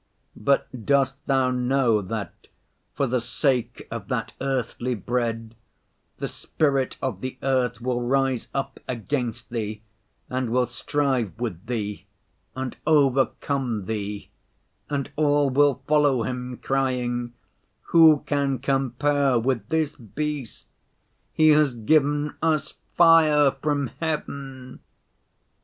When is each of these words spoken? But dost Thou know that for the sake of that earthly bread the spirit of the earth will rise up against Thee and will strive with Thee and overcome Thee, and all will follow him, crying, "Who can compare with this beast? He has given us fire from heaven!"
But 0.35 0.87
dost 0.87 1.17
Thou 1.27 1.51
know 1.51 2.01
that 2.01 2.47
for 2.95 3.05
the 3.05 3.21
sake 3.21 3.87
of 3.91 4.07
that 4.07 4.33
earthly 4.41 4.95
bread 4.95 5.53
the 6.17 6.27
spirit 6.27 6.97
of 7.03 7.21
the 7.21 7.37
earth 7.43 7.79
will 7.79 8.01
rise 8.01 8.47
up 8.51 8.79
against 8.87 9.51
Thee 9.51 9.83
and 10.27 10.49
will 10.49 10.65
strive 10.65 11.39
with 11.39 11.67
Thee 11.67 12.07
and 12.55 12.75
overcome 12.87 13.85
Thee, 13.85 14.31
and 14.89 15.11
all 15.15 15.51
will 15.51 15.83
follow 15.85 16.23
him, 16.23 16.57
crying, 16.57 17.33
"Who 17.89 18.23
can 18.25 18.57
compare 18.57 19.37
with 19.37 19.69
this 19.69 19.95
beast? 19.95 20.65
He 21.31 21.49
has 21.49 21.75
given 21.75 22.33
us 22.41 22.73
fire 22.95 23.51
from 23.51 23.91
heaven!" 23.99 24.79